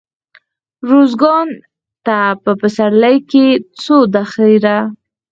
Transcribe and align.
روزګان 0.89 1.49
ته 2.05 2.17
په 2.43 2.51
پسرلي 2.59 3.15
کښي 3.29 3.47
ځو 3.83 3.97
دخيره. 4.15 4.77